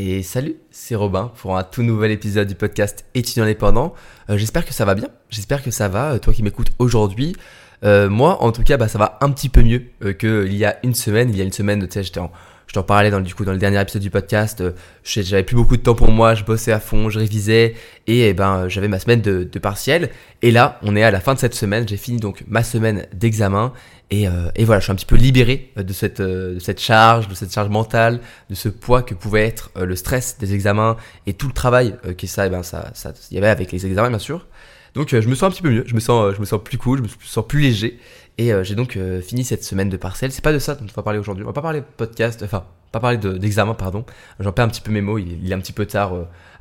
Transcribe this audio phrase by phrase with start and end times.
[0.00, 3.94] Et salut, c'est Robin pour un tout nouvel épisode du podcast étudiant indépendant.
[4.30, 7.34] Euh, j'espère que ça va bien, j'espère que ça va, euh, toi qui m'écoutes aujourd'hui.
[7.82, 9.86] Euh, moi, en tout cas, bah, ça va un petit peu mieux
[10.20, 11.30] qu'il y a une semaine.
[11.30, 12.20] Il y a une semaine, tu sais, j'étais
[12.68, 14.62] je t'en parlais dans, du coup, dans le dernier épisode du podcast.
[15.02, 17.74] j'avais plus beaucoup de temps pour moi, je bossais à fond, je révisais
[18.06, 20.10] et, eh ben, j'avais ma semaine de, de partiel.
[20.42, 21.88] Et là, on est à la fin de cette semaine.
[21.88, 23.72] J'ai fini donc ma semaine d'examen
[24.12, 26.80] euh, et, voilà, je suis un petit peu libéré euh, de cette, euh, de cette
[26.80, 30.96] charge, de cette charge mentale, de ce poids que pouvait être le stress des examens
[31.26, 34.08] et tout le travail que ça, eh ben, ça, ça, y avait avec les examens,
[34.08, 34.46] bien sûr.
[34.94, 36.78] Donc je me sens un petit peu mieux, je me sens, je me sens plus
[36.78, 37.98] cool, je me sens plus léger.
[38.38, 40.30] Et j'ai donc fini cette semaine de partiel.
[40.30, 41.42] C'est pas de ça dont on va parler aujourd'hui.
[41.42, 44.04] On va pas parler podcast, enfin, pas parler d'examen, pardon.
[44.38, 45.18] J'en perds un petit peu mes mots.
[45.18, 46.12] Il, est un petit peu tard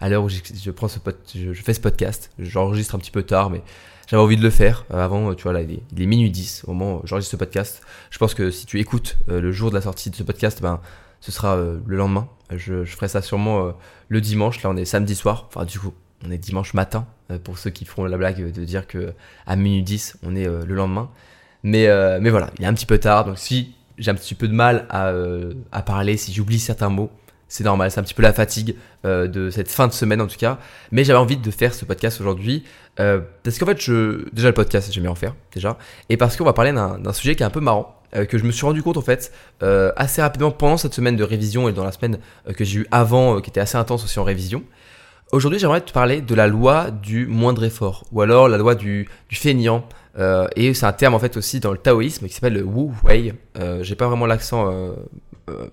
[0.02, 0.98] à l'heure où je, prends ce
[1.36, 2.32] je, je, fais ce podcast.
[2.40, 3.62] J'enregistre un petit peu tard, mais
[4.08, 4.86] j'avais envie de le faire.
[4.94, 7.82] Euh, avant, tu vois, là, il est, minuit 10 au moment où j'enregistre ce podcast.
[8.10, 10.62] Je pense que si tu écoutes euh, le jour de la sortie de ce podcast,
[10.62, 10.80] ben,
[11.20, 12.30] ce sera euh, le lendemain.
[12.56, 13.74] Je, je, ferai ça sûrement
[14.08, 14.64] le dimanche.
[14.64, 15.50] Là, on est samedi soir.
[15.50, 15.94] Enfin, du coup,
[16.26, 17.06] on est dimanche matin.
[17.44, 19.14] pour ceux qui feront la blague de dire que
[19.46, 21.10] à minuit 10, on est le lendemain.
[21.64, 21.88] Mais,
[22.20, 23.26] mais voilà, il est un petit peu tard.
[23.26, 25.12] Donc, si j'ai un petit peu de mal à,
[25.72, 27.12] à parler, si j'oublie certains mots,
[27.48, 30.28] c'est normal, c'est un petit peu la fatigue euh, de cette fin de semaine en
[30.28, 30.60] tout cas.
[30.92, 32.64] Mais j'avais envie de faire ce podcast aujourd'hui
[33.00, 34.28] euh, parce qu'en fait, je...
[34.34, 35.78] déjà le podcast, j'aime bien en faire déjà,
[36.10, 37.94] et parce qu'on va parler d'un sujet qui est un peu marrant.
[38.16, 39.34] Euh, que je me suis rendu compte en fait
[39.98, 42.20] assez rapidement pendant cette semaine de révision et dans la semaine
[42.56, 44.64] que j'ai eu avant qui était assez intense aussi en révision.
[45.32, 49.10] Aujourd'hui j'aimerais te parler de la loi du moindre effort ou alors la loi du,
[49.30, 49.88] du feignant
[50.56, 53.34] et c'est un terme en fait aussi dans le taoïsme qui s'appelle le Wu Wei.
[53.82, 54.96] j'ai pas vraiment l'accent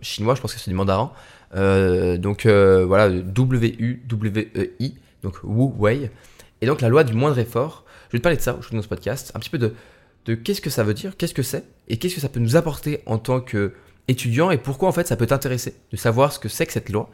[0.01, 1.13] chinois, je pense que c'est du mandarin.
[1.55, 6.11] Euh, donc euh, voilà, W-U-W-E-I, donc Wu Wei.
[6.61, 8.83] Et donc la loi du moindre effort, je vais te parler de ça aujourd'hui dans
[8.83, 9.75] ce podcast, un petit peu de,
[10.27, 12.57] de qu'est-ce que ça veut dire, qu'est-ce que c'est, et qu'est-ce que ça peut nous
[12.57, 16.49] apporter en tant qu'étudiant, et pourquoi en fait ça peut t'intéresser de savoir ce que
[16.49, 17.11] c'est que cette loi.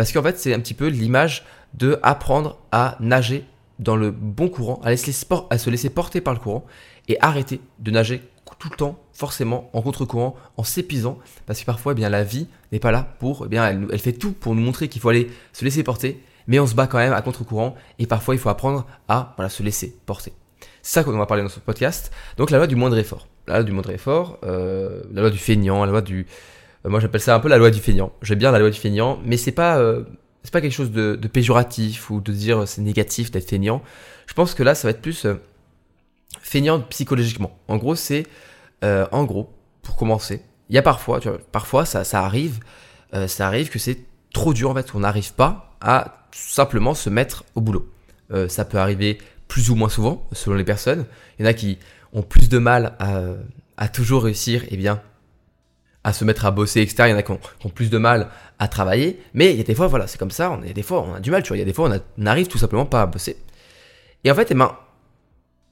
[0.00, 1.44] Parce qu'en fait c'est un petit peu l'image
[1.74, 3.44] de apprendre à nager
[3.78, 6.64] dans le bon courant, à, se laisser porter par le courant,
[7.08, 8.22] et arrêter de nager
[8.58, 12.46] tout le temps, forcément, en contre-courant, en s'épuisant, parce que parfois, eh bien, la vie
[12.72, 15.30] n'est pas là pour, eh bien, elle, fait tout pour nous montrer qu'il faut aller
[15.52, 18.48] se laisser porter, mais on se bat quand même à contre-courant, et parfois, il faut
[18.48, 20.32] apprendre à, se laisser porter.
[20.80, 22.10] C'est ça qu'on va parler dans ce podcast.
[22.38, 23.28] Donc, la loi du moindre effort.
[23.46, 26.26] La loi du moindre effort, euh, la loi du feignant, la loi du,
[26.84, 28.12] moi, j'appelle ça un peu la loi du feignant.
[28.22, 30.04] J'aime bien la loi du feignant, mais c'est pas, euh,
[30.42, 33.82] c'est pas quelque chose de, péjoratif ou de dire c'est négatif d'être feignant.
[34.26, 35.26] Je pense que là, ça va être plus
[36.40, 37.58] feignant psychologiquement.
[37.68, 38.26] En gros, c'est
[38.84, 39.52] euh, en gros,
[39.82, 42.60] pour commencer, il y a parfois, tu vois, parfois ça, ça arrive,
[43.14, 43.98] euh, ça arrive que c'est
[44.32, 47.90] trop dur en fait, qu'on n'arrive pas à simplement se mettre au boulot.
[48.32, 49.18] Euh, ça peut arriver
[49.48, 51.06] plus ou moins souvent, selon les personnes.
[51.38, 51.78] Il y en a qui
[52.12, 53.20] ont plus de mal à,
[53.76, 55.02] à toujours réussir, et eh bien,
[56.04, 57.04] à se mettre à bosser, etc.
[57.06, 58.28] Il y en a qui ont, plus de mal
[58.58, 59.20] à travailler.
[59.34, 60.50] Mais il y a des fois, voilà, c'est comme ça.
[60.50, 61.56] On, a des fois, on a du mal, tu vois.
[61.56, 63.36] Il y a des fois, on n'arrive tout simplement pas à bosser.
[64.24, 64.76] Et en fait, eh ben,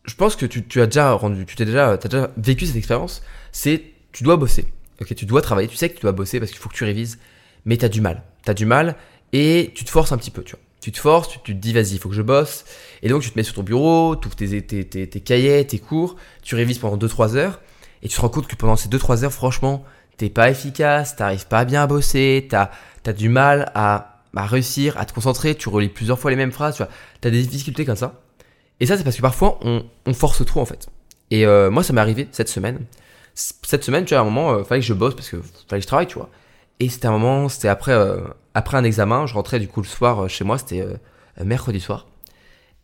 [0.05, 3.23] je pense que tu, as déjà rendu, tu t'es déjà, as déjà vécu cette expérience.
[3.53, 4.67] C'est, tu dois bosser.
[5.01, 5.69] Ok, tu dois travailler.
[5.69, 7.19] Tu sais que tu dois bosser parce qu'il faut que tu révises,
[7.65, 8.23] mais tu as du mal.
[8.45, 8.97] Tu as du mal
[9.33, 10.61] et tu te forces un petit peu, tu vois.
[10.81, 12.65] Tu te forces, tu, te dis vas-y, il faut que je bosse.
[13.03, 15.79] Et donc tu te mets sur ton bureau, tu ouvres tes, tes, tes, cahiers, tes
[15.79, 17.61] cours, tu révises pendant 2-3 heures
[18.03, 19.85] et tu te rends compte que pendant ces 2-3 heures, franchement,
[20.19, 22.71] t'es pas efficace, t'arrives pas bien à bosser, t'as
[23.07, 26.53] as du mal à, à réussir, à te concentrer, tu relis plusieurs fois les mêmes
[26.53, 26.93] phrases, tu vois.
[27.23, 28.21] T'as des difficultés comme ça.
[28.81, 30.89] Et ça, c'est parce que parfois, on, on, force trop, en fait.
[31.31, 32.81] Et euh, moi, ça m'est arrivé cette semaine.
[33.35, 35.81] Cette semaine, tu vois, à un moment, euh, fallait que je bosse parce que fallait
[35.81, 36.29] que je travaille, tu vois.
[36.81, 38.19] Et c'était un moment, c'était après, euh,
[38.55, 39.27] après un examen.
[39.27, 40.85] Je rentrais du coup le soir chez moi, c'était
[41.43, 42.07] mercredi soir.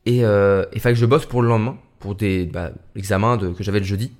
[0.06, 3.78] Et il fallait que je bosse pour le lendemain, pour des bah, examens que j'avais
[3.78, 4.12] le jeudi.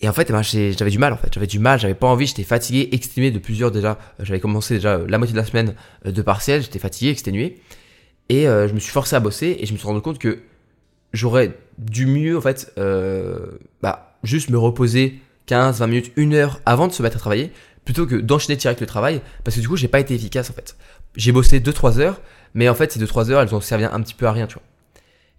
[0.00, 1.32] Et en fait, eh ben, j'avais du mal, en fait.
[1.32, 3.98] J'avais du mal, j'avais pas envie, j'étais fatigué, exténué de plusieurs déjà.
[4.20, 5.74] J'avais commencé déjà la moitié de la semaine
[6.04, 7.60] de partiel, j'étais fatigué, exténué.
[8.28, 10.40] Et je me suis forcé à bosser et je me suis rendu compte que
[11.16, 16.60] j'aurais du mieux, en fait, euh, bah, juste me reposer 15, 20 minutes, une heure
[16.66, 17.52] avant de se mettre à travailler,
[17.84, 20.52] plutôt que d'enchaîner direct le travail, parce que du coup, j'ai pas été efficace, en
[20.52, 20.76] fait.
[21.16, 22.20] J'ai bossé 2-3 heures,
[22.54, 24.54] mais en fait, ces 2-3 heures, elles ont servi un petit peu à rien, tu
[24.54, 24.62] vois.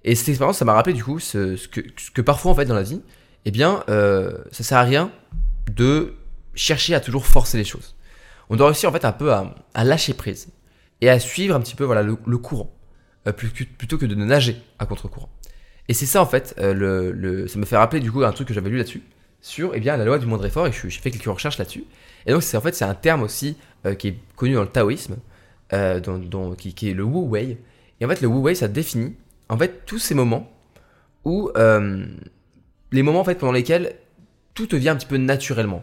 [0.03, 2.65] Et cette expérience, ça m'a rappelé, du coup, ce, que, ce, que, parfois, en fait,
[2.65, 3.01] dans la vie,
[3.47, 5.09] eh bien, euh, ça sert à rien
[5.73, 6.15] de
[6.53, 7.95] chercher à toujours forcer les choses.
[8.49, 9.55] On doit réussir, en fait, un peu à,
[9.85, 10.49] lâcher prise
[10.99, 12.75] et à suivre un petit peu, voilà, le, courant,
[13.25, 15.29] euh, plutôt que de nager à contre-courant.
[15.87, 18.53] Et c'est ça en fait, euh, ça me fait rappeler du coup un truc que
[18.53, 19.01] j'avais lu là-dessus,
[19.39, 21.85] sur eh bien, la loi du moindre effort, et j'ai fait quelques recherches là-dessus.
[22.25, 23.55] Et donc c'est en fait c'est un terme aussi
[23.85, 25.15] euh, qui est connu dans le taoïsme,
[26.57, 27.57] qui, qui, est le Wu Wei.
[28.01, 29.15] Et en fait le Wu Wei ça définit
[29.47, 30.51] en fait tous ces moments
[31.23, 31.49] où
[32.91, 33.95] les moments en fait pendant lesquels
[34.53, 35.81] tout te vient un petit peu naturellement.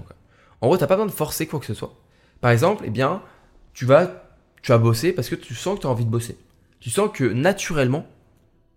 [0.61, 1.95] En gros t'as pas besoin de forcer quoi que ce soit.
[2.41, 3.23] Par exemple, eh bien
[3.73, 4.25] tu vas
[4.62, 6.39] tu vas bosser parce que tu sens que tu as envie de bosser.
[6.81, 8.06] Tu sens que naturellement,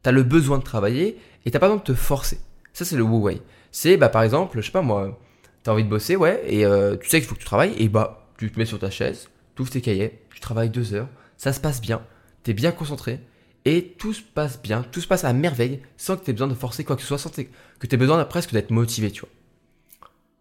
[0.03, 2.39] tu as le besoin de travailler et tu pas besoin de te forcer.
[2.74, 3.41] Ça, c'est le Wu Wei.
[3.71, 5.18] C'est, bah, par exemple, je sais pas moi,
[5.63, 7.74] tu as envie de bosser, ouais, et euh, tu sais qu'il faut que tu travailles,
[7.77, 10.94] et bah, tu te mets sur ta chaise, tu ouvres tes cahiers, tu travailles deux
[10.94, 11.07] heures,
[11.38, 12.01] ça se passe bien,
[12.44, 13.19] tu es bien concentré,
[13.67, 16.47] et tout se passe bien, tout se passe à merveille, sans que tu aies besoin
[16.47, 19.19] de forcer quoi que ce soit, sans que tu aies besoin presque d'être motivé, tu
[19.19, 19.29] vois.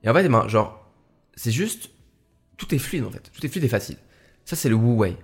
[0.05, 0.89] Et en fait, ben, genre,
[1.35, 1.91] c'est juste,
[2.57, 3.97] tout est fluide en fait, tout est fluide et facile.
[4.45, 5.17] Ça, c'est le Wu Wei.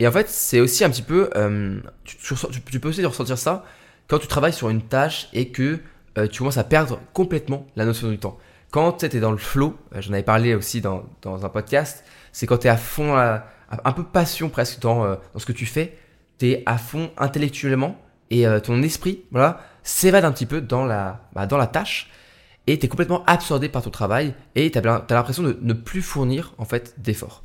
[0.00, 3.64] Et en fait, c'est aussi un petit peu, euh, tu, peux aussi ressentir ça
[4.08, 5.78] quand tu travailles sur une tâche et que
[6.18, 8.36] euh, tu commences à perdre complètement la notion du temps.
[8.72, 12.02] Quand tu es dans le flow, euh, j'en avais parlé aussi dans, un podcast,
[12.32, 15.96] c'est quand tu es à fond, un peu passion presque dans ce que tu fais,
[16.38, 18.00] tu es à fond intellectuellement
[18.30, 22.10] et euh, ton esprit voilà, s'évade un petit peu dans la, bah, dans la tâche
[22.66, 26.02] et tu es complètement absorbé par ton travail et tu as, l'impression de ne plus
[26.02, 27.44] fournir en fait d'efforts.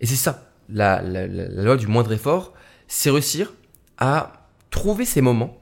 [0.00, 2.52] Et c'est ça, la, la, loi du moindre effort,
[2.86, 3.52] c'est réussir
[3.98, 5.58] à trouver ces moments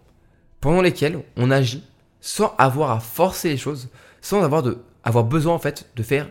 [0.60, 1.84] pendant lesquels on agit
[2.20, 3.88] sans avoir à forcer les choses,
[4.20, 6.28] sans avoir, de, avoir besoin en fait de faire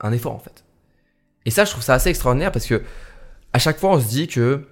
[0.00, 0.64] un effort en fait.
[1.46, 2.82] Et ça, je trouve ça assez extraordinaire parce que
[3.52, 4.66] à chaque fois, on se dit que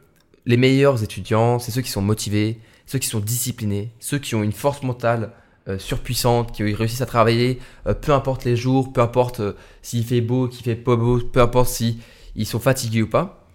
[0.47, 4.43] les meilleurs étudiants, c'est ceux qui sont motivés, ceux qui sont disciplinés, ceux qui ont
[4.43, 5.33] une force mentale
[5.69, 7.59] euh, surpuissante, qui réussissent à travailler,
[7.89, 11.19] euh, peu importe les jours, peu importe euh, s'il fait beau, qu'il fait pas beau,
[11.19, 12.01] peu importe si
[12.45, 13.49] sont fatigués ou pas.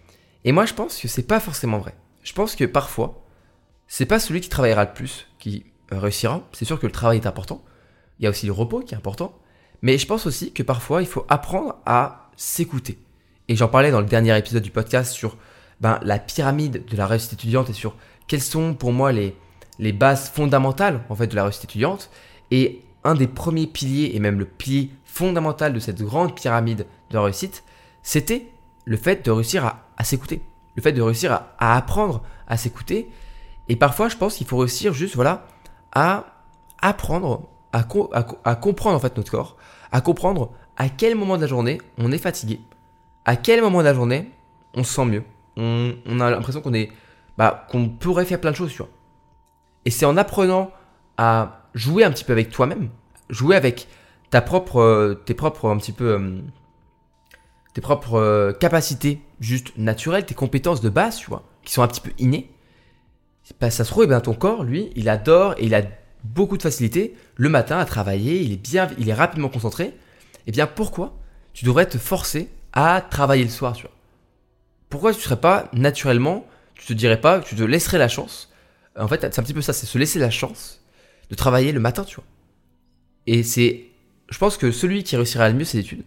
[0.43, 1.95] Et moi, je pense que c'est pas forcément vrai.
[2.23, 3.23] Je pense que parfois,
[3.87, 6.41] c'est pas celui qui travaillera le plus qui réussira.
[6.51, 7.63] C'est sûr que le travail est important.
[8.19, 9.37] Il y a aussi le repos qui est important.
[9.81, 12.97] Mais je pense aussi que parfois, il faut apprendre à s'écouter.
[13.47, 15.37] Et j'en parlais dans le dernier épisode du podcast sur
[15.81, 17.95] ben, la pyramide de la réussite étudiante et sur
[18.27, 19.35] quelles sont pour moi les,
[19.79, 22.09] les bases fondamentales en fait de la réussite étudiante.
[22.51, 27.15] Et un des premiers piliers, et même le pilier fondamental de cette grande pyramide de
[27.15, 27.63] la réussite,
[28.03, 28.47] c'était
[28.85, 29.65] le fait de réussir
[29.97, 30.41] à, s'écouter.
[30.75, 33.09] Le fait de réussir à, apprendre à s'écouter.
[33.69, 35.45] Et parfois, je pense qu'il faut réussir juste voilà,
[35.91, 36.25] à
[36.81, 37.85] apprendre, à,
[38.43, 39.57] à, comprendre en fait notre corps,
[39.91, 42.61] à comprendre à quel moment de la journée on est fatigué,
[43.25, 44.31] à quel moment de la journée
[44.73, 45.23] on se sent mieux,
[45.57, 46.91] on, a l'impression qu'on est,
[47.37, 48.89] bah, qu'on pourrait faire plein de choses, tu vois.
[49.85, 50.71] Et c'est en apprenant
[51.17, 52.89] à jouer un petit peu avec toi-même,
[53.29, 53.87] jouer avec
[54.29, 56.39] ta propre, euh, tes propres, un petit peu, euh,
[57.73, 61.87] tes propres euh, capacités juste naturelles, tes compétences de base, tu vois, qui sont un
[61.87, 62.51] petit peu innées.
[63.59, 65.81] Bah, ça se trouve, eh ben, ton corps, lui, il adore et il a
[66.23, 69.85] beaucoup de facilité le matin à travailler, il est bien, il est rapidement concentré.
[69.85, 69.93] Et
[70.47, 71.17] eh bien, pourquoi
[71.53, 73.91] tu devrais te forcer à travailler le soir, tu vois?
[74.91, 76.45] Pourquoi tu serais pas naturellement,
[76.75, 78.51] tu te dirais pas, tu te laisserais la chance.
[78.99, 80.81] En fait, c'est un petit peu ça, c'est se laisser la chance
[81.29, 82.25] de travailler le matin, tu vois.
[83.25, 83.85] Et c'est,
[84.29, 86.03] je pense que celui qui réussira le mieux ses études,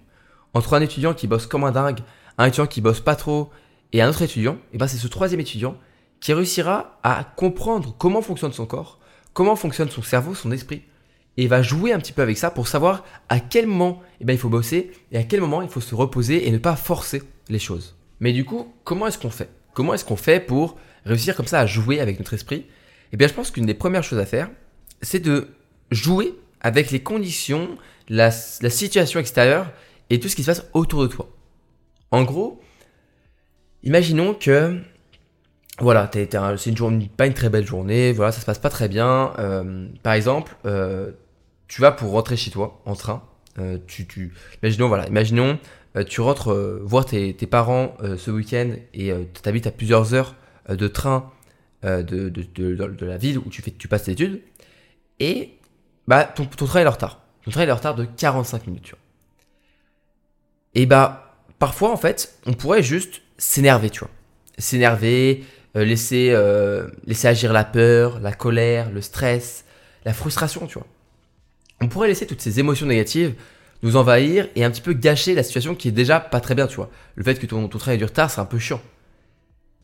[0.53, 2.01] entre un étudiant qui bosse comme un dingue,
[2.37, 3.51] un étudiant qui bosse pas trop,
[3.93, 5.79] et un autre étudiant, et ben c'est ce troisième étudiant
[6.21, 8.99] qui réussira à comprendre comment fonctionne son corps,
[9.33, 10.83] comment fonctionne son cerveau, son esprit,
[11.37, 14.35] et va jouer un petit peu avec ça pour savoir à quel moment eh ben,
[14.35, 17.23] il faut bosser et à quel moment il faut se reposer et ne pas forcer
[17.49, 17.97] les choses.
[18.25, 19.51] Mais du coup, comment est-ce qu'on fait?
[19.75, 22.65] Comment est-ce qu'on fait pour réussir comme ça à jouer avec notre esprit?
[23.13, 24.49] Eh bien, je pense qu'une des premières choses à faire,
[25.03, 25.49] c'est de
[25.91, 27.77] jouer avec les conditions,
[28.09, 29.71] la, situation extérieure
[30.09, 31.29] et tout ce qui se passe autour de toi.
[32.13, 32.63] En gros,
[33.83, 34.81] imaginons que
[35.81, 38.89] voilà, c'est une journée, pas une très belle journée, voilà, ça se passe pas très
[38.89, 39.35] bien.
[39.39, 41.11] Euh, par exemple, euh,
[41.69, 43.23] tu vas pour rentrer chez toi en train.
[43.59, 45.59] Euh, tu, imaginons, voilà, imaginons,
[46.03, 50.35] tu rentres euh, voir tes, parents euh, ce week-end et tu habites à plusieurs heures
[50.69, 51.31] de train
[51.85, 54.41] de, la ville où tu, fais, tu passes tes études,
[55.21, 55.59] et
[56.09, 57.21] bah, ton, train est en retard.
[57.45, 58.95] Ton train est en retard de 45 minutes.
[60.75, 64.11] Et bah, parfois, en fait, on pourrait juste s'énerver, tu vois.
[64.57, 66.35] S'énerver, laisser,
[67.07, 69.67] laisser agir la peur, la colère, le stress,
[70.07, 70.87] la frustration, tu vois.
[71.83, 73.35] On pourrait laisser toutes ces émotions négatives
[73.85, 76.67] nous envahir et un petit peu gâcher la situation qui est déjà pas très bien,
[76.67, 76.91] tu vois.
[77.17, 78.81] Le fait que ton, train ait du retard, c'est un peu chiant.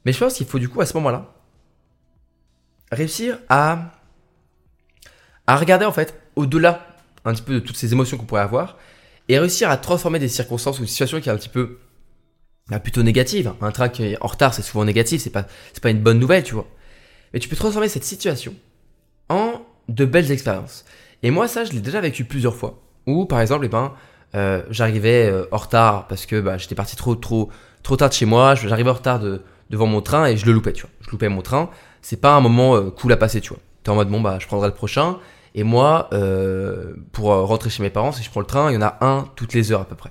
[0.05, 1.35] Mais je pense qu'il faut du coup à ce moment-là
[2.91, 3.93] réussir à,
[5.47, 6.87] à regarder en fait au-delà
[7.27, 8.79] un petit peu de toutes ces émotions qu'on pourrait avoir
[9.29, 11.79] et réussir à transformer des circonstances ou une situation qui est un petit peu
[12.69, 13.53] bah, plutôt négative.
[13.61, 16.19] Un train qui est en retard, c'est souvent négatif, c'est pas, c'est pas une bonne
[16.19, 16.67] nouvelle, tu vois.
[17.35, 18.55] Mais tu peux transformer cette situation
[19.29, 20.87] en de belles expériences.
[21.23, 22.81] Et moi, ça, je l'ai déjà vécu plusieurs fois.
[23.11, 23.93] Ou par exemple, eh ben,
[24.35, 28.55] euh, j'arrivais euh, en retard parce que bah, j'étais parti trop, tard de chez moi,
[28.55, 30.87] j'arrivais en retard de, devant mon train et je le loupais, tu.
[31.01, 31.71] Je loupais mon train.
[32.03, 33.59] C'est pas un moment euh, cool à passer, tu vois.
[33.83, 35.19] T'es en mode, bon, bah, je prendrai le prochain.
[35.55, 36.09] Et moi,
[37.11, 39.29] pour rentrer chez mes parents, si je prends le train, il y en a un
[39.35, 40.11] toutes les heures à peu près.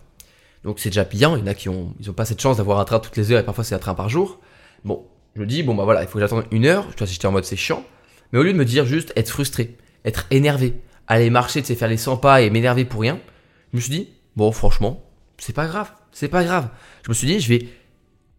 [0.63, 2.57] Donc c'est déjà bien, il y en a qui ont, ils ont pas cette chance
[2.57, 4.39] d'avoir un train toutes les heures et parfois c'est un train par jour.
[4.83, 7.13] Bon, je dis, bon bah voilà, il faut que j'attende une heure, tu vois, si
[7.13, 7.83] j'étais en mode c'est chiant,
[8.31, 11.89] mais au lieu de me dire juste être frustré, être énervé, aller marcher, tu faire
[11.89, 13.19] les 100 pas et m'énerver pour rien,
[13.73, 15.03] je me suis dit, bon franchement,
[15.37, 16.69] c'est pas grave, c'est pas grave.
[17.03, 17.67] Je me suis dit, je vais,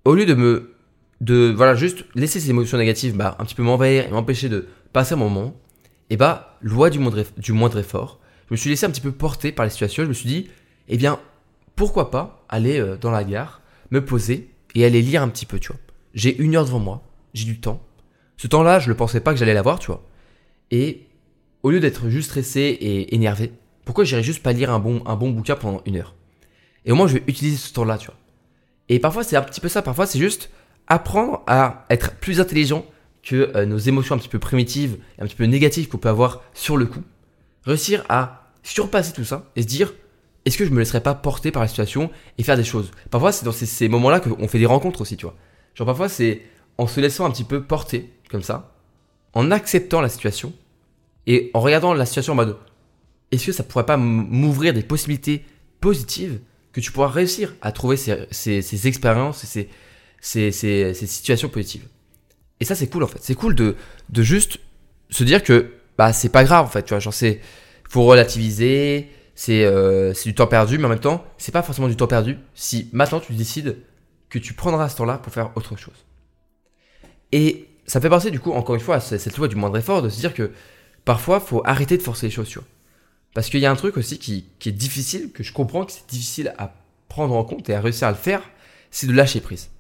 [0.05, 0.77] au lieu de me,
[1.21, 4.69] de, voilà, juste laisser ces émotions négatives, bah, un petit peu m'envahir et m'empêcher de
[4.93, 5.55] passer un moment,
[6.09, 9.13] et bah, loi du moindre, du moindre effort, je me suis laissé un petit peu
[9.13, 10.49] porter par les situations, je me suis dit,
[10.89, 11.19] eh bien,
[11.75, 15.59] pourquoi pas aller euh, dans la gare, me poser et aller lire un petit peu,
[15.59, 15.81] tu vois.
[16.15, 17.03] J'ai une heure devant moi,
[17.35, 17.83] j'ai du temps.
[18.37, 20.03] Ce temps-là, je ne pensais pas que j'allais l'avoir, tu vois.
[20.71, 21.10] Et
[21.63, 23.53] au lieu d'être juste stressé et énervé,
[23.85, 26.15] pourquoi j'irais juste pas lire un bon, un bon bouquin pendant une heure?
[26.85, 28.17] Et au moins, je vais utiliser ce temps-là, tu vois.
[28.89, 29.83] Et parfois, c'est un petit peu ça.
[29.83, 30.51] Parfois, c'est juste
[30.87, 32.85] apprendre à être plus intelligent
[33.23, 36.43] que euh, nos émotions un petit peu primitives un petit peu négatives qu'on peut avoir
[36.55, 37.03] sur le coup.
[37.65, 39.93] Réussir à surpasser tout ça et se dire
[40.45, 42.91] est-ce que je me laisserai pas porter par la situation et faire des choses?
[43.11, 45.37] Parfois, c'est dans ces, ces moments-là qu'on fait des rencontres aussi, tu vois.
[45.75, 46.43] Genre, parfois, c'est
[46.79, 48.73] en se laissant un petit peu porter, comme ça,
[49.35, 50.55] en acceptant la situation
[51.33, 52.57] et en regardant la situation en mode
[53.31, 55.45] est-ce que ça pourrait pas m'ouvrir des possibilités
[55.81, 56.41] positives
[56.73, 59.71] que tu pourras réussir à trouver ces, ces, ces expériences ces,
[60.21, 61.87] ces, ces, situations positives?
[62.59, 63.21] Et ça, c'est cool en fait.
[63.23, 63.77] C'est cool de,
[64.09, 64.59] de juste
[65.09, 66.83] se dire que bah, c'est pas grave en fait.
[66.83, 67.41] Tu vois, genre, c'est.
[67.89, 71.97] Faut relativiser, c'est euh, du temps perdu, mais en même temps, c'est pas forcément du
[71.97, 73.79] temps perdu si maintenant tu décides
[74.29, 76.05] que tu prendras ce temps-là pour faire autre chose.
[77.33, 80.03] Et ça fait penser du coup, encore une fois, à cette loi du moindre effort,
[80.03, 80.51] de se dire que
[81.05, 82.59] parfois, faut arrêter de forcer les choses.
[83.35, 86.09] Parce qu'il y a un truc aussi qui, est difficile, que je comprends que c'est
[86.09, 86.75] difficile à
[87.09, 88.43] prendre en compte et à réussir à le faire,
[88.91, 89.71] c'est de lâcher prise.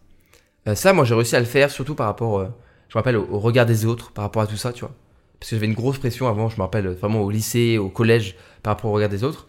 [0.68, 2.48] Euh, ça, moi, j'ai réussi à le faire, surtout par rapport, euh,
[2.88, 4.94] je me au, regard des autres, par rapport à tout ça, tu vois.
[5.38, 8.36] Parce que j'avais une grosse pression avant, je me rappelle vraiment au lycée, au collège,
[8.62, 9.48] par rapport au regard des autres.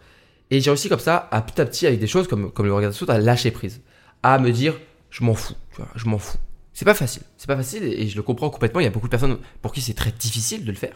[0.50, 2.74] Et j'ai réussi comme ça, à petit à petit, avec des choses comme, comme le
[2.74, 3.82] regard des autres, à lâcher prise.
[4.22, 4.74] À me dire,
[5.10, 6.38] je m'en fous, tu vois, je m'en fous.
[6.72, 8.80] C'est pas facile, c'est pas facile et je le comprends complètement.
[8.80, 10.94] Il y a beaucoup de personnes pour qui c'est très difficile de le faire.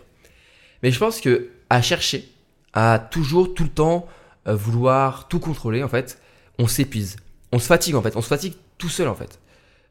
[0.82, 2.28] Mais je pense que à chercher,
[2.72, 4.06] à toujours, tout le temps,
[4.46, 6.20] euh, vouloir tout contrôler, en fait,
[6.58, 7.16] on s'épuise.
[7.52, 8.16] On se fatigue, en fait.
[8.16, 9.38] On se fatigue tout seul, en fait.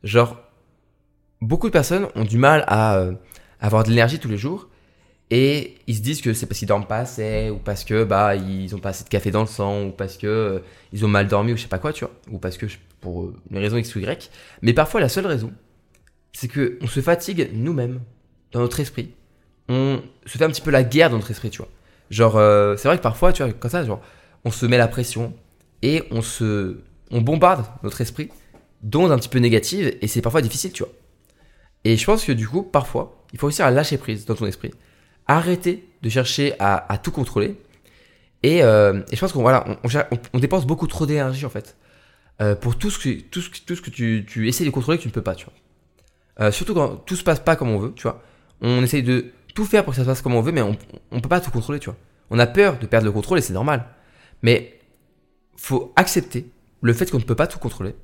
[0.03, 0.37] Genre,
[1.41, 3.13] beaucoup de personnes ont du mal à euh,
[3.59, 4.69] avoir de l'énergie tous les jours.
[5.31, 8.35] Et ils se disent que c'est parce qu'ils dorment pas assez, ou parce que bah
[8.35, 10.59] ils ont pas assez de café dans le sang, ou parce que euh,
[10.93, 12.67] ils ont mal dormi, ou je sais pas quoi, tu vois, ou parce que
[13.01, 14.29] pour une raison X ou Y.
[14.61, 15.51] Mais parfois la seule raison,
[16.31, 18.01] c'est que on se fatigue nous-mêmes
[18.51, 19.15] dans notre esprit.
[19.67, 21.69] On se fait un petit peu la guerre dans notre esprit, tu vois.
[22.09, 24.01] Genre, euh, c'est vrai que parfois, tu vois, comme ça, genre,
[24.43, 25.33] on se met la pression
[25.81, 26.79] et on se,
[27.11, 28.29] on bombarde notre esprit
[28.83, 30.91] d'ondes un petit peu négatives et c'est parfois difficile, tu vois.
[31.83, 34.45] Et je pense que du coup, parfois, il faut réussir à lâcher prise dans ton
[34.45, 34.71] esprit,
[35.27, 37.55] arrêter de chercher à, tout contrôler.
[38.43, 39.65] Et, euh, et, je pense qu'on voilà,
[40.33, 41.77] on, dépense beaucoup trop d'énergie en fait
[42.41, 44.99] euh, pour tout ce que tout ce, tout ce que tu, tu essaies de contrôler
[44.99, 46.51] que tu ne peux pas, tu vois.
[46.51, 48.21] Surtout quand tout se passe pas comme on veut, tu vois.
[48.61, 50.77] On essaye de tout faire pour que ça se passe comme on veut, mais on,
[51.11, 51.97] on peut pas tout contrôler, tu vois.
[52.29, 53.85] On a peur de perdre le contrôle et c'est normal.
[54.43, 54.79] Mais
[55.57, 57.95] faut accepter le fait qu'on ne peut pas tout contrôler.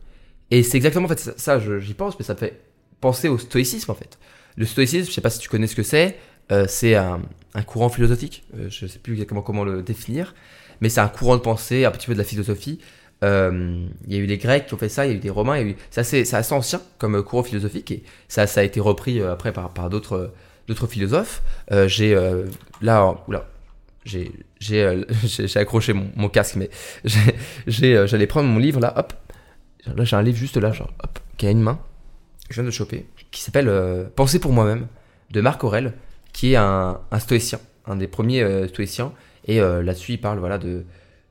[0.49, 2.61] Et c'est exactement en fait ça, j'y pense, mais ça fait
[2.99, 4.17] penser au stoïcisme en fait.
[4.57, 6.17] Le stoïcisme, je sais pas si tu connais ce que c'est,
[6.51, 7.21] euh, c'est un,
[7.65, 8.43] courant philosophique.
[8.57, 10.33] Euh, je sais plus exactement comment le définir,
[10.81, 12.79] mais c'est un courant de pensée, un petit peu de la philosophie.
[13.23, 15.19] Euh, il y a eu les Grecs qui ont fait ça, il y a eu
[15.19, 19.19] des Romains, c'est assez, assez, ancien comme courant philosophique et ça, ça a été repris
[19.19, 20.33] euh, après par, par d'autres
[20.71, 21.43] d'autres philosophes.
[21.71, 22.45] Euh, j'ai euh,
[22.81, 23.47] là, oula,
[24.05, 25.03] j'ai j'ai euh,
[25.55, 26.69] accroché mon, mon, casque, mais
[27.67, 29.13] j'ai j'allais prendre mon livre là, hop.
[29.85, 31.79] Là j'ai un livre juste là, genre hop, qui a une main.
[32.49, 33.71] Je viens de choper, qui s'appelle
[34.15, 34.87] Penser pour moi-même
[35.31, 35.93] de Marc Aurel,
[36.33, 39.13] qui est un, un stoïcien, un des premiers stoïciens.
[39.45, 40.83] Et là-dessus, il parle voilà de,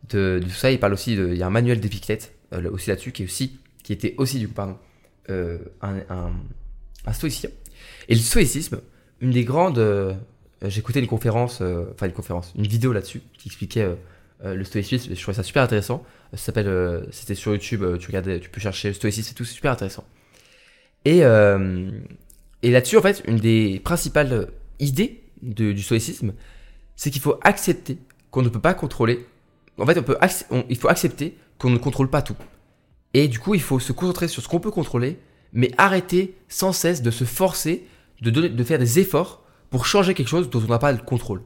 [0.09, 0.71] de, tout ça.
[0.71, 2.35] Il parle aussi de, il y a un manuel d'Épictète
[2.73, 4.79] aussi là-dessus qui est aussi, qui était aussi du coup pardon,
[5.29, 6.33] un,
[7.07, 7.51] un stoïcien.
[8.09, 8.81] Et le stoïcisme,
[9.21, 9.79] une des grandes.
[9.79, 10.15] Euh,
[10.63, 13.97] écouté une conférence, euh, enfin une conférence, une vidéo là-dessus qui expliquait
[14.45, 15.15] euh, le stoïcisme.
[15.15, 16.05] Je trouvais ça super intéressant.
[16.33, 17.85] Ça s'appelle, c'était sur YouTube.
[17.99, 20.05] tu regardais, tu peux chercher le stoïcisme et tout, c'est super intéressant.
[21.05, 21.23] Et
[22.63, 24.49] et là-dessus, en fait, une des principales
[24.79, 26.35] idées du stoïcisme,
[26.95, 27.99] c'est qu'il faut accepter
[28.31, 29.27] qu'on ne peut pas contrôler.
[29.79, 30.19] En fait, on peut
[30.69, 32.37] il faut accepter qu'on ne contrôle pas tout.
[33.15, 35.19] Et du coup, il faut se concentrer sur ce qu'on peut contrôler,
[35.53, 37.85] mais arrêter sans cesse de se forcer
[38.21, 41.43] de, de faire des efforts pour changer quelque chose dont on n'a pas le contrôle.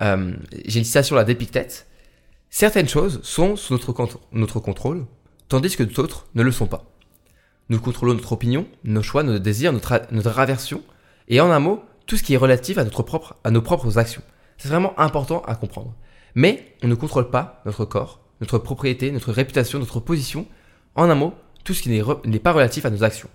[0.00, 0.34] Euh,
[0.66, 1.86] J'ai une citation là d'Épictète.
[2.50, 3.94] Certaines choses sont sous notre,
[4.32, 5.06] notre contrôle,
[5.48, 6.84] tandis que d'autres ne le sont pas.
[7.68, 10.82] Nous contrôlons notre opinion, nos choix, nos désirs, notre, notre aversion,
[11.28, 13.96] et en un mot, tout ce qui est relatif à, notre propre, à nos propres
[13.98, 14.22] actions.
[14.58, 15.94] C'est vraiment important à comprendre.
[16.34, 20.46] Mais on ne contrôle pas notre corps, notre propriété, notre réputation, notre position.
[20.94, 21.32] En un mot,
[21.64, 23.30] tout ce qui n'est pas relatif à nos actions.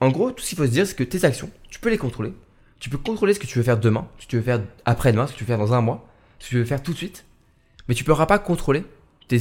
[0.00, 1.98] En gros, tout ce qu'il faut se dire, c'est que tes actions, tu peux les
[1.98, 2.32] contrôler.
[2.78, 5.26] Tu peux contrôler ce que tu veux faire demain, ce que tu veux faire après-demain,
[5.26, 6.06] ce que tu veux faire dans un mois,
[6.38, 7.24] ce que tu veux faire tout de suite.
[7.88, 8.84] Mais tu ne pourras pas contrôler
[9.26, 9.38] tes,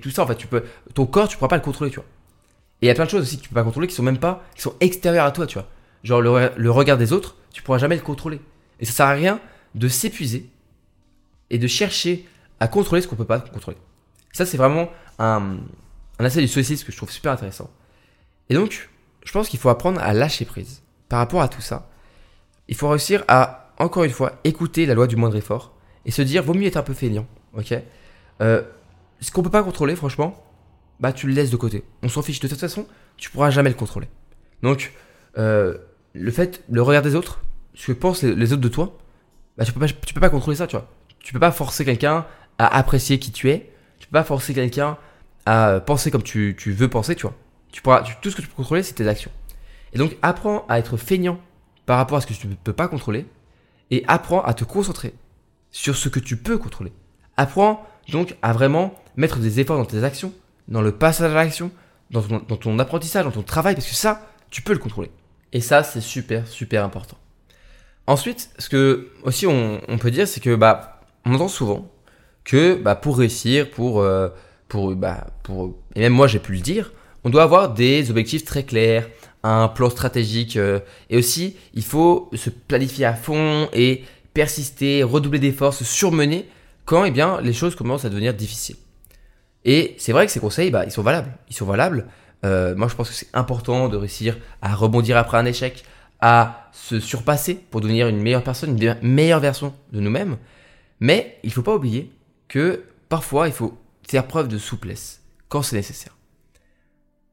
[0.00, 0.22] tout ça.
[0.22, 2.06] En fait, tu peux, ton corps, tu ne pourras pas le contrôler, tu vois.
[2.80, 4.02] Et il y a plein de choses aussi que tu peux pas contrôler qui sont
[4.02, 5.68] même pas, qui sont extérieures à toi, tu vois.
[6.02, 8.40] Genre le, le regard des autres, tu pourras jamais le contrôler.
[8.78, 9.40] Et ça sert à rien
[9.74, 10.48] de s'épuiser
[11.50, 12.26] et de chercher
[12.58, 13.76] à contrôler ce qu'on peut pas contrôler.
[14.32, 15.58] Ça, c'est vraiment un,
[16.18, 17.70] un aspect du stoïcisme que je trouve super intéressant.
[18.48, 18.88] Et donc,
[19.30, 21.88] je pense qu'il faut apprendre à lâcher prise par rapport à tout ça.
[22.66, 25.72] Il faut réussir à, encore une fois, écouter la loi du moindre effort
[26.04, 27.72] et se dire, vaut mieux être un peu feignant, ok?
[28.40, 28.62] Euh,
[29.20, 30.44] Ce qu'on peut pas contrôler, franchement,
[30.98, 31.84] bah tu le laisses de côté.
[32.02, 32.40] On s'en fiche.
[32.40, 34.08] De toute façon, tu pourras jamais le contrôler.
[34.64, 34.94] Donc,
[35.38, 35.78] euh,
[36.12, 37.40] le fait, le regard des autres,
[37.74, 38.98] ce que pensent les, autres de toi,
[39.56, 40.88] bah tu peux pas, tu peux pas contrôler ça, tu vois.
[41.20, 42.26] Tu peux pas forcer quelqu'un
[42.58, 43.70] à apprécier qui tu es.
[44.00, 44.98] Tu peux pas forcer quelqu'un
[45.46, 47.36] à penser comme tu, tu, veux penser, tu vois.
[47.72, 49.30] Tout ce que tu peux contrôler, c'est tes actions.
[49.92, 51.40] Et donc, apprends à être feignant
[51.86, 53.26] par rapport à ce que tu ne peux pas contrôler
[53.90, 55.14] et apprends à te concentrer
[55.70, 56.92] sur ce que tu peux contrôler.
[57.36, 60.32] Apprends donc à vraiment mettre des efforts dans tes actions
[60.70, 61.70] dans le passage à l'action,
[62.10, 65.10] dans ton, apprentissage, dans ton travail, parce que ça, tu peux le contrôler.
[65.52, 67.18] Et ça, c'est super, super important.
[68.06, 71.90] Ensuite, ce que aussi on, peut dire, c'est que bah, on entend souvent
[72.44, 74.28] que bah, pour réussir, pour, euh,
[74.68, 76.92] pour, bah, pour, et même moi j'ai pu le dire,
[77.24, 79.08] on doit avoir des objectifs très clairs,
[79.42, 85.38] un plan stratégique, euh, et aussi il faut se planifier à fond et persister, redoubler
[85.38, 86.46] d'efforts, se surmener
[86.90, 88.74] quand eh bien, les choses commencent à devenir difficiles.
[89.64, 91.32] Et c'est vrai que ces conseils, bah, ils sont valables.
[91.48, 92.06] Ils sont valables.
[92.44, 95.84] Euh, moi, je pense que c'est important de réussir à rebondir après un échec,
[96.20, 100.36] à se surpasser pour devenir une meilleure personne, une meilleure version de nous-mêmes.
[100.98, 102.10] Mais il ne faut pas oublier
[102.48, 103.78] que parfois, il faut
[104.08, 106.16] faire preuve de souplesse quand c'est nécessaire.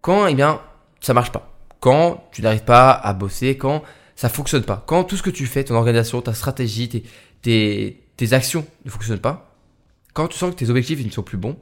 [0.08, 0.62] Quand, eh bien,
[1.02, 1.52] ça marche pas.
[1.82, 3.84] Quand tu n'arrives pas à bosser, quand
[4.16, 4.82] ça fonctionne pas.
[4.88, 7.04] Quand tout ce que tu fais, ton organisation, ta stratégie,
[7.42, 9.54] tes, actions ne fonctionnent pas.
[10.14, 11.58] Quand tu sens que tes objectifs ne sont plus bons,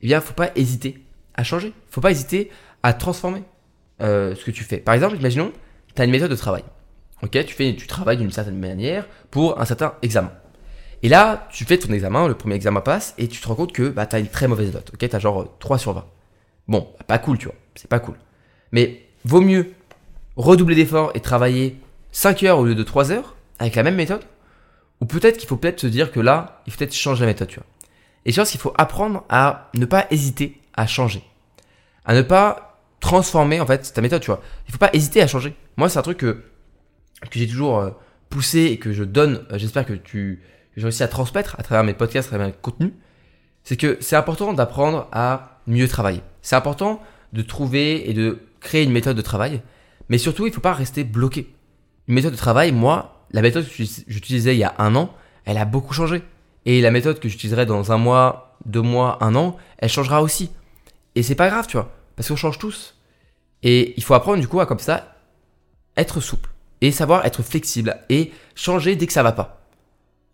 [0.00, 1.72] eh bien, faut pas hésiter à changer.
[1.90, 2.52] Faut pas hésiter
[2.84, 3.42] à transformer
[4.00, 4.76] euh, ce que tu fais.
[4.76, 5.50] Par exemple, imaginons,
[5.96, 6.62] tu as une méthode de travail.
[7.24, 10.30] Ok, tu fais, tu travailles d'une certaine manière pour un certain examen.
[11.02, 13.72] Et là, tu fais ton examen, le premier examen passe, et tu te rends compte
[13.72, 14.92] que bah, tu as une très mauvaise note.
[14.94, 16.06] Ok, tu as genre 3 sur 20.
[16.68, 17.56] Bon, pas cool, tu vois.
[17.74, 18.16] C'est pas cool.
[18.72, 19.72] Mais vaut mieux
[20.36, 21.78] redoubler d'efforts et travailler
[22.12, 24.22] 5 heures au lieu de 3 heures avec la même méthode.
[25.00, 27.48] Ou peut-être qu'il faut peut-être se dire que là, il faut peut-être changer la méthode,
[27.48, 27.66] tu vois.
[28.24, 31.24] Et je pense qu'il faut apprendre à ne pas hésiter à changer.
[32.04, 34.40] À ne pas transformer, en fait, ta méthode, tu vois.
[34.68, 35.56] Il faut pas hésiter à changer.
[35.76, 36.44] Moi, c'est un truc que,
[37.30, 37.90] que j'ai toujours euh,
[38.30, 40.40] poussé et que je donne, euh, j'espère que tu,
[40.74, 42.92] que j'ai réussi à transmettre à travers mes podcasts, à travers mes contenus.
[43.64, 46.22] C'est que c'est important d'apprendre à mieux travailler.
[46.42, 47.00] C'est important
[47.32, 49.62] de trouver et de créer une méthode de travail.
[50.08, 51.54] Mais surtout, il ne faut pas rester bloqué.
[52.08, 55.14] Une méthode de travail, moi, la méthode que j'utilisais il y a un an,
[55.44, 56.22] elle a beaucoup changé.
[56.66, 60.50] Et la méthode que j'utiliserai dans un mois, deux mois, un an, elle changera aussi.
[61.14, 62.96] Et c'est pas grave, tu vois, parce qu'on change tous.
[63.62, 65.16] Et il faut apprendre du coup à comme ça
[65.96, 69.60] être souple et savoir être flexible et changer dès que ça va pas.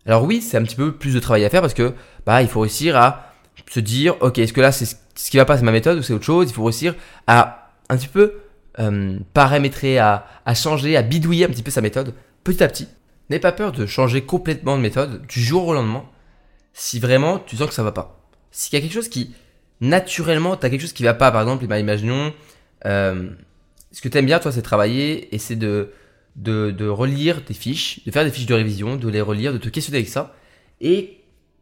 [0.05, 1.93] Alors oui, c'est un petit peu plus de travail à faire parce que
[2.25, 3.33] bah il faut réussir à
[3.69, 6.01] se dire ok est-ce que là c'est ce qui va pas c'est ma méthode ou
[6.01, 6.49] c'est autre chose.
[6.49, 6.95] Il faut réussir
[7.27, 8.35] à un petit peu
[8.79, 12.13] euh, paramétrer, à, changer, à bidouiller un petit peu sa méthode
[12.45, 12.87] petit à petit.
[13.29, 16.05] N'aie pas peur de changer complètement de méthode du jour au lendemain
[16.71, 18.21] si vraiment tu sens que ça va pas.
[18.51, 19.35] S'il y a quelque chose qui,
[19.81, 22.33] naturellement, tu as quelque chose qui va pas, par exemple, imaginons,
[22.85, 23.29] euh,
[23.91, 25.91] ce que tu aimes bien, toi, c'est travailler et c'est de,
[26.37, 29.57] de, de, relire tes fiches, de faire des fiches de révision, de les relire, de
[29.57, 30.33] te questionner avec ça.
[30.79, 31.17] Et,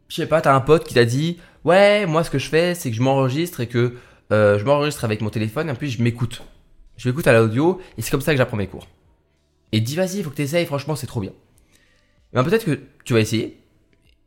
[0.10, 2.49] je sais pas, tu as un pote qui t'a dit, ouais, moi, ce que je
[2.49, 3.95] fais, c'est que je m'enregistre et que
[4.32, 6.41] euh, je m'enregistre avec mon téléphone et puis je m'écoute.
[6.95, 8.88] Je m'écoute à l'audio et c'est comme ça que j'apprends mes cours.
[9.71, 11.34] Et dis, vas-y, faut que tu essayes, franchement, c'est trop bien.
[12.34, 13.60] Ben, peut-être que tu vas essayer,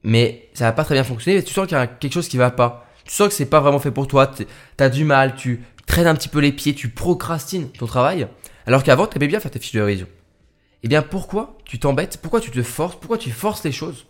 [0.03, 1.43] mais ça va pas très bien fonctionner.
[1.43, 2.87] Tu sens qu'il y a quelque chose qui va pas.
[3.05, 4.27] Tu sens que c'est pas vraiment fait pour toi.
[4.27, 4.47] Tu
[4.79, 8.29] as du mal, tu traînes un petit peu les pieds, tu procrastines ton travail.
[8.67, 10.07] Alors qu'avant, tu aimais bien faire tes fiches de révision.
[10.83, 12.19] Eh bien, pourquoi tu t'embêtes?
[12.19, 12.97] Pourquoi tu te forces?
[12.97, 14.07] Pourquoi tu forces les choses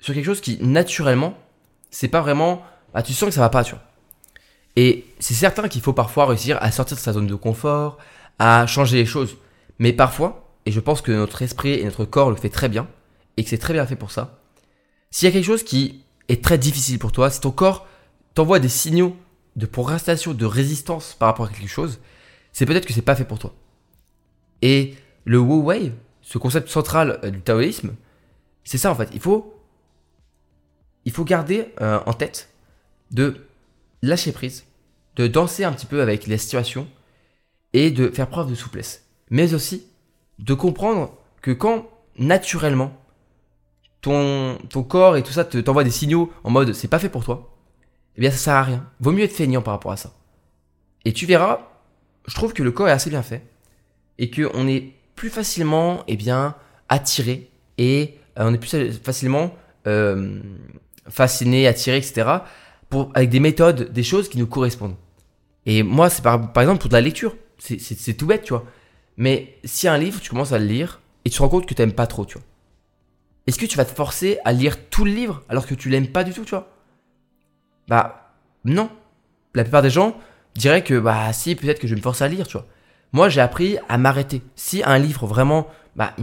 [0.00, 1.36] sur quelque chose qui, naturellement,
[1.90, 2.62] c'est pas vraiment.
[2.94, 3.82] Ah, tu sens que ça va pas, tu vois.
[4.76, 7.98] Et c'est certain qu'il faut parfois réussir à sortir de sa zone de confort,
[8.38, 9.36] à changer les choses.
[9.78, 12.86] Mais parfois, et je pense que notre esprit et notre corps le fait très bien,
[13.36, 14.40] et que c'est très bien fait pour ça,
[15.10, 17.86] s'il y a quelque chose qui est très difficile pour toi, si ton corps
[18.34, 19.16] t'envoie des signaux
[19.56, 21.98] de procrastination, de résistance par rapport à quelque chose,
[22.52, 23.54] c'est peut-être que c'est pas fait pour toi.
[24.62, 27.94] Et le Wu Wei, ce concept central euh, du taoïsme,
[28.64, 29.08] c'est ça en fait.
[29.12, 29.57] Il faut,
[31.08, 32.50] il faut garder euh, en tête
[33.12, 33.46] de
[34.02, 34.66] lâcher prise,
[35.16, 36.86] de danser un petit peu avec les situations
[37.72, 39.06] et de faire preuve de souplesse.
[39.30, 39.86] Mais aussi
[40.38, 42.92] de comprendre que quand naturellement
[44.02, 47.24] ton, corps et tout ça te, t'envoie des signaux en mode c'est pas fait pour
[47.24, 47.56] toi,
[48.16, 48.86] eh bien ça sert à rien.
[49.00, 50.12] Vaut mieux être feignant par rapport à ça.
[51.06, 51.70] Et tu verras,
[52.26, 53.46] je trouve que le corps est assez bien fait
[54.18, 56.54] et qu'on est plus facilement eh bien,
[56.90, 59.54] attiré et euh, on est plus facilement
[59.86, 60.42] euh,
[61.08, 62.28] fasciné, attiré, etc.
[62.90, 64.96] Pour, avec des méthodes, des choses qui nous correspondent.
[65.66, 67.36] Et moi, c'est par, exemple pour de la lecture.
[67.58, 68.64] C'est tout bête, tu vois.
[69.16, 71.74] Mais si un livre, tu commences à le lire et tu te rends compte que
[71.74, 72.46] tu n'aimes pas trop, tu vois.
[73.46, 76.08] Est-ce que tu vas te forcer à lire tout le livre alors que tu l'aimes
[76.08, 76.68] pas du tout, tu vois?
[77.88, 78.90] Bah, non.
[79.54, 80.16] La plupart des gens
[80.54, 82.66] diraient que, bah, si, peut-être que je vais me forcer à lire, tu vois.
[83.12, 84.42] Moi, j'ai appris à m'arrêter.
[84.54, 85.66] Si un livre vraiment,
[85.96, 86.14] bah,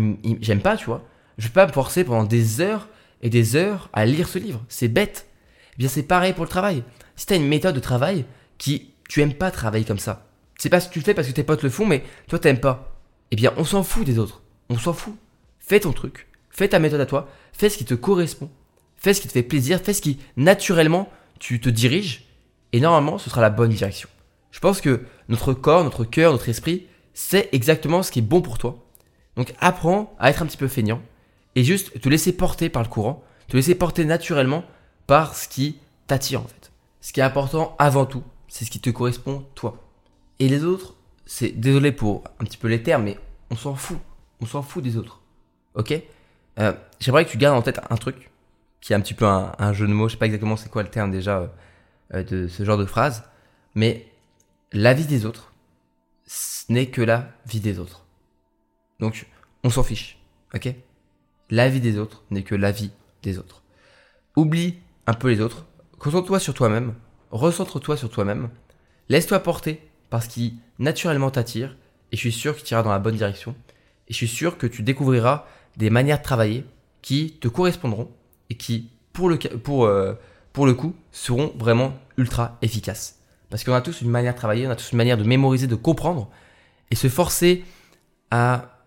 [0.41, 1.03] j'aime pas, tu vois,
[1.37, 2.87] je vais pas me forcer pendant des heures
[3.21, 4.63] et des heures à lire ce livre.
[4.69, 5.27] C'est bête.
[5.73, 6.83] Eh bien, c'est pareil pour le travail.
[7.15, 8.25] Si tu as une méthode de travail
[8.57, 11.27] qui, tu aimes pas travailler comme ça, c'est pas ce que tu le fais parce
[11.27, 12.99] que tes potes le font, mais toi t'aimes pas.
[13.31, 14.41] Eh bien, on s'en fout des autres.
[14.69, 15.15] On s'en fout.
[15.59, 16.27] Fais ton truc.
[16.49, 17.27] Fais ta méthode à toi.
[17.53, 18.49] Fais ce qui te correspond.
[18.95, 19.81] Fais ce qui te fait plaisir.
[19.81, 22.25] Fais ce qui, naturellement, tu te diriges.
[22.71, 24.09] Et normalement, ce sera la bonne direction.
[24.51, 28.41] Je pense que notre corps, notre cœur, notre esprit, c'est exactement ce qui est bon
[28.41, 28.85] pour toi.
[29.35, 31.01] Donc apprends à être un petit peu feignant
[31.55, 34.63] et juste te laisser porter par le courant, te laisser porter naturellement
[35.07, 36.71] par ce qui t'attire en fait.
[37.01, 39.83] Ce qui est important avant tout, c'est ce qui te correspond toi.
[40.39, 43.17] Et les autres, c'est désolé pour un petit peu les termes, mais
[43.51, 43.99] on s'en fout.
[44.41, 45.21] On s'en fout des autres.
[45.75, 45.93] Ok?
[46.59, 48.31] Euh, J'aimerais que tu gardes en tête un truc
[48.81, 50.07] qui est un petit peu un, jeu de mots.
[50.07, 51.51] Je sais pas exactement c'est quoi le terme déjà
[52.13, 53.23] euh, de ce genre de phrase,
[53.73, 54.07] mais
[54.71, 55.53] la vie des autres,
[56.25, 58.05] ce n'est que la vie des autres.
[58.99, 59.27] Donc,
[59.63, 60.19] on s'en fiche.
[60.53, 60.73] Ok?
[61.49, 63.63] La vie des autres n'est que la vie des autres.
[64.35, 65.65] Oublie un peu les autres.
[65.99, 66.95] Concentre-toi sur toi-même.
[67.31, 68.49] Recentre-toi sur toi-même.
[69.09, 71.77] Laisse-toi porter par ce qui naturellement t'attire,
[72.11, 73.55] et je suis sûr que tu iras dans la bonne direction,
[74.07, 75.45] et je suis sûr que tu découvriras
[75.77, 76.65] des manières de travailler
[77.01, 78.09] qui te correspondront
[78.49, 80.13] et qui, pour le, pour, euh,
[80.53, 83.19] pour le coup, seront vraiment ultra efficaces.
[83.49, 85.67] Parce qu'on a tous une manière de travailler, on a tous une manière de mémoriser,
[85.67, 86.29] de comprendre,
[86.89, 87.63] et se forcer
[88.31, 88.79] à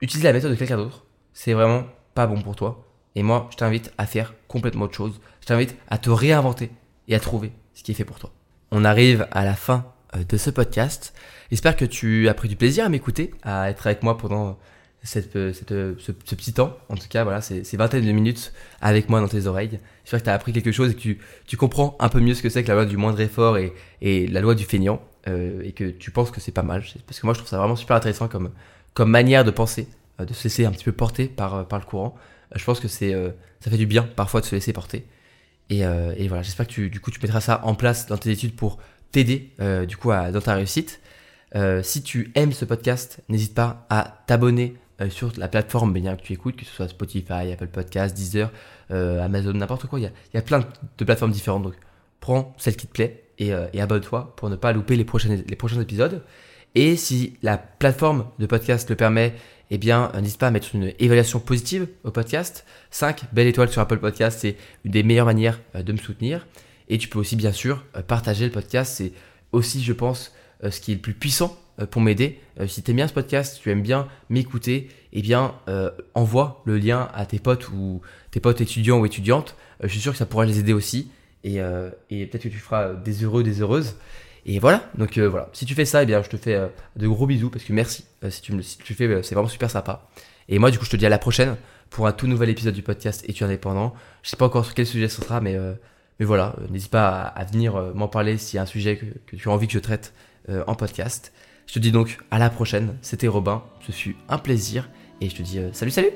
[0.00, 2.86] utiliser la méthode de quelqu'un d'autre, c'est vraiment pas bon pour toi.
[3.14, 5.20] Et moi, je t'invite à faire complètement autre chose.
[5.40, 6.70] Je t'invite à te réinventer
[7.08, 8.30] et à trouver ce qui est fait pour toi.
[8.70, 9.84] On arrive à la fin
[10.16, 11.12] euh, de ce podcast.
[11.50, 14.58] J'espère que tu as pris du plaisir à m'écouter, à être avec moi pendant
[15.02, 16.76] cette, euh, euh, ce, petit temps.
[16.88, 19.80] En tout cas, voilà, c'est vingtaine de minutes avec moi dans tes oreilles.
[20.04, 22.34] J'espère que tu as appris quelque chose et que tu, tu, comprends un peu mieux
[22.34, 25.02] ce que c'est que la loi du moindre effort et, et la loi du feignant
[25.26, 26.82] et que tu penses que c'est pas mal.
[27.06, 28.50] Parce que moi, je trouve ça vraiment super intéressant comme,
[28.94, 29.86] comme manière de penser,
[30.26, 32.14] de se laisser un petit peu porter par, par le courant.
[32.54, 33.14] je pense que c'est
[33.60, 35.06] ça fait du bien parfois de se laisser porter.
[35.70, 35.82] Et,
[36.28, 38.78] voilà, j'espère que tu, du coup, tu mettras ça en place dans tes études pour
[39.12, 41.00] t'aider euh, du coup dans ta réussite.
[41.56, 46.16] Euh, si tu aimes ce podcast, n'hésite pas à t'abonner euh, sur la plateforme bien
[46.16, 48.50] que tu écoutes, que ce soit Spotify, Apple Podcast, Deezer,
[48.90, 50.00] Amazon, n'importe quoi.
[50.00, 50.60] Il y, a, il y, a, plein
[50.98, 51.62] de plateformes différentes.
[51.62, 51.74] Donc
[52.18, 55.56] prends celle qui te plaît et, et abonne-toi pour ne pas louper les prochains, les
[55.56, 56.22] prochains épisodes.
[56.74, 59.34] Et si la plateforme de podcast le permet,
[59.70, 62.64] eh bien, n'hésite pas à mettre une évaluation positive au podcast.
[62.90, 66.46] 5 belles étoiles sur Apple Podcast, c'est une des meilleures manières de me soutenir.
[66.90, 68.94] Et tu peux aussi, bien sûr, euh, partager le podcast.
[68.96, 69.12] C'est
[69.52, 72.40] aussi, je pense, euh, ce qui est le plus puissant euh, pour m'aider.
[72.66, 75.54] Si tu aimes bien ce podcast, tu aimes bien m'écouter, eh bien,
[76.12, 79.56] envoie le lien à tes potes ou tes potes étudiants ou étudiantes.
[79.82, 81.10] je suis sûr que ça pourra les aider aussi.
[81.42, 83.94] Et peut-être que tu feras des heureux, des heureuses.
[84.52, 85.48] Et voilà, donc voilà.
[85.52, 86.60] Si tu fais ça, eh bien, je te fais
[86.96, 88.04] de gros bisous parce que merci.
[88.30, 90.08] si, tu me, si tu fais, c'est vraiment super sympa.
[90.48, 91.56] Et moi, du coup, je te dis à la prochaine
[91.88, 93.94] pour un tout nouvel épisode du podcast Études indépendant.
[94.22, 95.56] Je sais pas encore sur quel sujet ce sera, mais
[96.20, 98.98] mais voilà, euh, n'hésite pas à, venir euh, m'en parler s'il y a un sujet
[99.26, 100.12] que, tu as envie que je traite
[100.50, 101.32] euh, en podcast.
[101.66, 102.96] Je te dis donc à la prochaine.
[103.00, 103.64] C'était Robin.
[103.80, 104.88] Ce fut un plaisir.
[105.22, 106.10] Et je te dis salut, salut